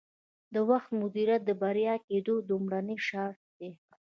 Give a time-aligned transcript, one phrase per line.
[0.53, 3.71] د وخت مدیریت د بریالي کیدو لومړنی شرط دی.